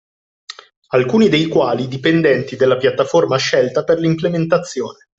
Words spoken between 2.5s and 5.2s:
dalla piattaforma scelta per l’implementazione